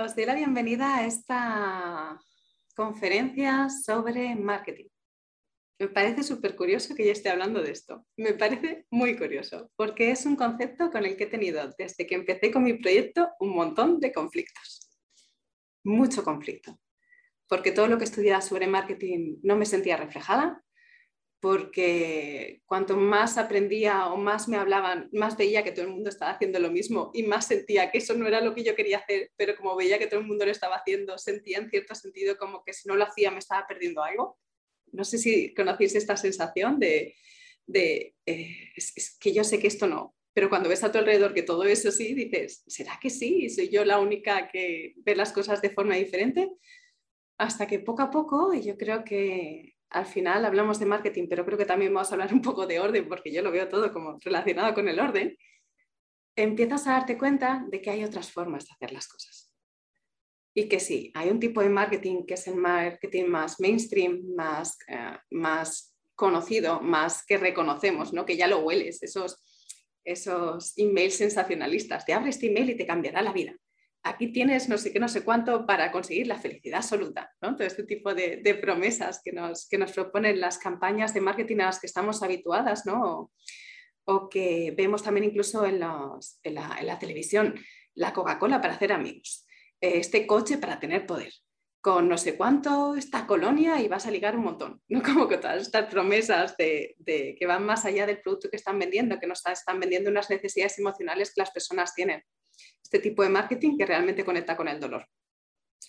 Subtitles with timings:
[0.00, 2.20] os doy la bienvenida a esta
[2.76, 4.86] conferencia sobre marketing.
[5.80, 8.06] Me parece súper curioso que ya esté hablando de esto.
[8.16, 12.14] Me parece muy curioso, porque es un concepto con el que he tenido desde que
[12.14, 14.88] empecé con mi proyecto un montón de conflictos.
[15.84, 16.78] Mucho conflicto.
[17.48, 20.62] Porque todo lo que estudiaba sobre marketing no me sentía reflejada,
[21.40, 26.32] porque cuanto más aprendía o más me hablaban, más veía que todo el mundo estaba
[26.32, 29.30] haciendo lo mismo y más sentía que eso no era lo que yo quería hacer,
[29.36, 32.64] pero como veía que todo el mundo lo estaba haciendo, sentía en cierto sentido como
[32.64, 34.38] que si no lo hacía me estaba perdiendo algo.
[34.90, 37.14] No sé si conocéis esta sensación de,
[37.66, 41.34] de eh, es, que yo sé que esto no, pero cuando ves a tu alrededor
[41.34, 43.48] que todo eso sí, dices, ¿será que sí?
[43.48, 46.50] ¿Soy yo la única que ve las cosas de forma diferente?
[47.38, 51.44] Hasta que poco a poco, y yo creo que al final hablamos de marketing, pero
[51.44, 53.92] creo que también vamos a hablar un poco de orden, porque yo lo veo todo
[53.92, 55.36] como relacionado con el orden,
[56.36, 59.54] empiezas a darte cuenta de que hay otras formas de hacer las cosas.
[60.54, 64.76] Y que sí, hay un tipo de marketing que es el marketing más mainstream, más,
[64.88, 68.26] eh, más conocido, más que reconocemos, ¿no?
[68.26, 69.42] que ya lo hueles, esos,
[70.04, 72.04] esos emails sensacionalistas.
[72.04, 73.56] Te abres este email y te cambiará la vida
[74.02, 77.32] aquí tienes no sé qué, no sé cuánto para conseguir la felicidad absoluta.
[77.40, 77.56] ¿no?
[77.56, 81.66] Todo este tipo de, promesas que nos, que nos, proponen las campañas de marketing a
[81.66, 83.30] las que estamos habituadas ¿no?
[84.04, 85.82] o, que vemos también incluso en,
[86.42, 87.54] en, la, televisión.
[87.94, 89.44] La Coca-Cola para hacer amigos,
[89.80, 91.32] eh, este coche para tener poder,
[91.80, 95.02] con no sé cuánto esta colonia y vas a ligar un montón, ¿no?
[95.02, 98.78] Como que todas estas promesas de, de, que van más allá del producto que están
[98.78, 102.22] vendiendo, que nos están vendiendo unas necesidades emocionales que las personas tienen
[102.82, 105.06] este tipo de marketing que realmente conecta con el dolor.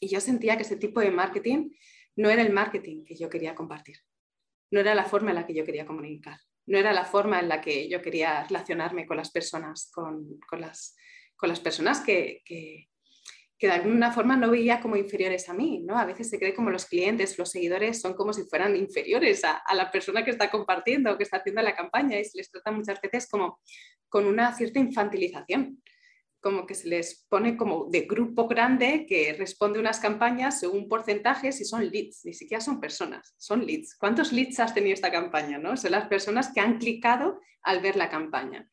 [0.00, 1.70] Y yo sentía que ese tipo de marketing
[2.16, 3.98] no era el marketing que yo quería compartir,
[4.70, 7.48] no era la forma en la que yo quería comunicar, no era la forma en
[7.48, 10.96] la que yo quería relacionarme con las personas, con, las,
[11.36, 12.88] con las, personas que, que,
[13.60, 15.82] de alguna forma no veía como inferiores a mí.
[15.86, 15.98] ¿no?
[15.98, 19.62] A veces se cree como los clientes, los seguidores son como si fueran inferiores a,
[19.74, 23.00] la persona que está compartiendo que está haciendo la campaña y se les trata muchas
[23.00, 23.60] veces como
[24.08, 25.82] con una cierta infantilización
[26.40, 31.60] como que se les pone como de grupo grande que responde unas campañas según porcentajes
[31.60, 33.96] y son leads, ni siquiera son personas, son leads.
[33.96, 35.58] ¿Cuántos leads has tenido esta campaña?
[35.58, 35.76] ¿no?
[35.76, 38.70] Son las personas que han clicado al ver la campaña.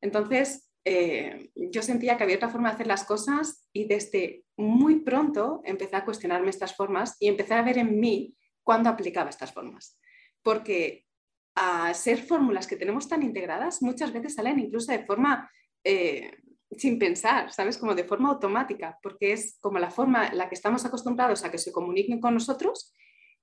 [0.00, 5.00] Entonces, eh, yo sentía que había otra forma de hacer las cosas y desde muy
[5.00, 9.52] pronto empecé a cuestionarme estas formas y empecé a ver en mí cuándo aplicaba estas
[9.52, 9.98] formas.
[10.42, 11.06] Porque
[11.54, 15.50] a ser fórmulas que tenemos tan integradas, muchas veces salen incluso de forma
[15.84, 16.30] eh,
[16.76, 17.78] sin pensar, ¿sabes?
[17.78, 21.50] Como de forma automática, porque es como la forma en la que estamos acostumbrados a
[21.50, 22.94] que se comuniquen con nosotros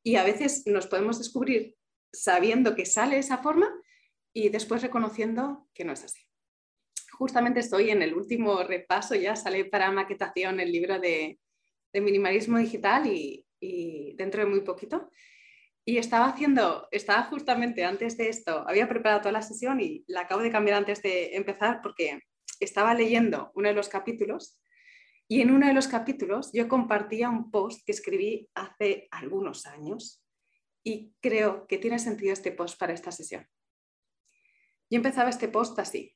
[0.03, 1.75] y a veces nos podemos descubrir
[2.11, 3.69] sabiendo que sale esa forma
[4.33, 6.21] y después reconociendo que no es así.
[7.17, 11.39] Justamente estoy en el último repaso, ya sale para maquetación el libro de,
[11.93, 15.09] minimalismo digital y, y dentro de muy poquito.
[15.83, 20.21] Y estaba haciendo, estaba justamente antes de esto, había preparado toda la sesión y la
[20.21, 22.21] acabo de cambiar antes de empezar porque
[22.59, 24.59] estaba leyendo uno de los capítulos
[25.27, 30.23] y en uno de los capítulos yo compartía un post que escribí hace algunos años
[30.83, 33.45] y creo que tiene sentido este post para esta sesión.
[34.89, 36.15] Yo empezaba este post así.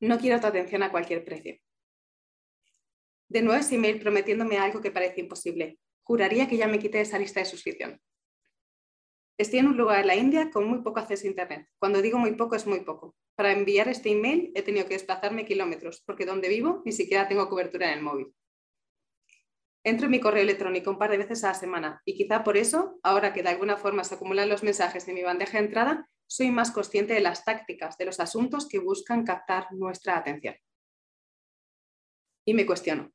[0.00, 1.58] No quiero tu atención a cualquier precio.
[3.28, 5.78] De nuevo ese email prometiéndome algo que parece imposible.
[6.02, 8.00] Juraría que ya me quité esa lista de suscripción.
[9.38, 11.68] Estoy en un lugar en la India con muy poco acceso a Internet.
[11.78, 13.14] Cuando digo muy poco es muy poco.
[13.36, 17.48] Para enviar este email he tenido que desplazarme kilómetros porque donde vivo ni siquiera tengo
[17.48, 18.34] cobertura en el móvil.
[19.84, 22.56] Entro en mi correo electrónico un par de veces a la semana y quizá por
[22.56, 26.10] eso, ahora que de alguna forma se acumulan los mensajes en mi bandeja de entrada,
[26.26, 30.56] soy más consciente de las tácticas, de los asuntos que buscan captar nuestra atención.
[32.44, 33.12] Y me cuestiono,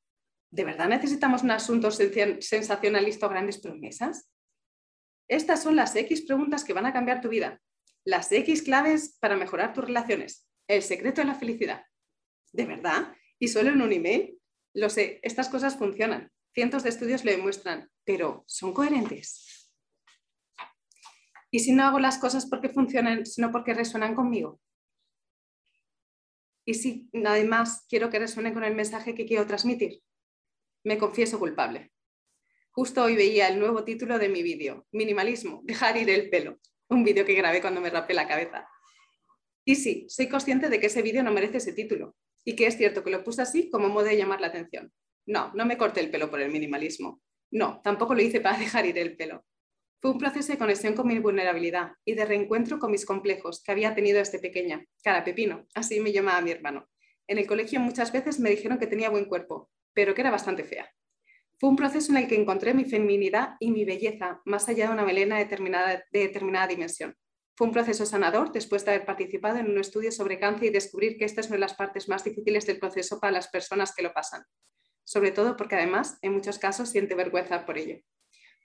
[0.51, 4.32] ¿de verdad necesitamos un asunto sensacionalista o grandes promesas?
[5.27, 7.61] Estas son las X preguntas que van a cambiar tu vida.
[8.05, 10.47] Las X claves para mejorar tus relaciones.
[10.67, 11.85] El secreto de la felicidad.
[12.51, 13.15] ¿De verdad?
[13.39, 14.39] ¿Y solo en un email?
[14.73, 16.31] Lo sé, estas cosas funcionan.
[16.53, 19.69] Cientos de estudios lo demuestran, pero ¿son coherentes?
[21.51, 24.59] ¿Y si no hago las cosas porque funcionan, sino porque resuenan conmigo?
[26.65, 30.01] ¿Y si además quiero que resuene con el mensaje que quiero transmitir?
[30.83, 31.91] Me confieso culpable.
[32.75, 36.57] Justo hoy veía el nuevo título de mi vídeo, Minimalismo, dejar ir el pelo,
[36.89, 38.67] un vídeo que grabé cuando me rapé la cabeza.
[39.63, 42.75] Y sí, soy consciente de que ese vídeo no merece ese título y que es
[42.75, 44.91] cierto que lo puse así como modo de llamar la atención.
[45.27, 47.21] No, no me corté el pelo por el minimalismo.
[47.51, 49.45] No, tampoco lo hice para dejar ir el pelo.
[50.01, 53.71] Fue un proceso de conexión con mi vulnerabilidad y de reencuentro con mis complejos que
[53.71, 54.83] había tenido desde pequeña.
[55.03, 56.89] Cara pepino, así me llamaba mi hermano.
[57.27, 60.63] En el colegio muchas veces me dijeron que tenía buen cuerpo, pero que era bastante
[60.63, 60.89] fea.
[61.63, 64.93] Fue un proceso en el que encontré mi feminidad y mi belleza, más allá de
[64.95, 67.15] una melena determinada, de determinada dimensión.
[67.55, 71.15] Fue un proceso sanador después de haber participado en un estudio sobre cáncer y descubrir
[71.17, 74.03] que esta es una de las partes más difíciles del proceso para las personas que
[74.03, 74.43] lo pasan,
[75.05, 77.95] sobre todo porque además en muchos casos siente vergüenza por ello.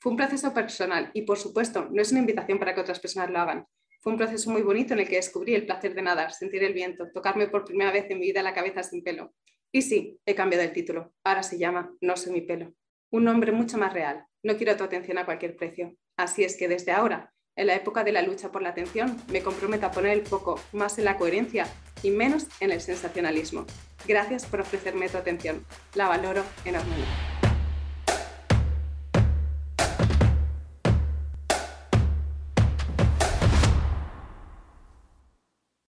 [0.00, 3.30] Fue un proceso personal y por supuesto no es una invitación para que otras personas
[3.30, 3.64] lo hagan.
[4.00, 6.74] Fue un proceso muy bonito en el que descubrí el placer de nadar, sentir el
[6.74, 9.34] viento, tocarme por primera vez en mi vida la cabeza sin pelo.
[9.70, 11.14] Y sí, he cambiado el título.
[11.22, 12.74] Ahora se llama No sé mi pelo.
[13.10, 14.26] Un nombre mucho más real.
[14.42, 15.94] No quiero tu atención a cualquier precio.
[16.16, 19.42] Así es que desde ahora en la época de la lucha por la atención, me
[19.42, 21.66] comprometo a poner el foco más en la coherencia
[22.04, 23.66] y menos en el sensacionalismo.
[24.06, 25.66] Gracias por ofrecerme tu atención.
[25.96, 27.37] La valoro enormemente.